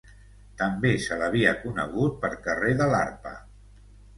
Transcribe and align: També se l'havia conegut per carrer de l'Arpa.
També 0.61 0.93
se 1.03 1.17
l'havia 1.19 1.53
conegut 1.65 2.17
per 2.25 2.33
carrer 2.49 2.73
de 2.81 2.89
l'Arpa. 2.95 3.35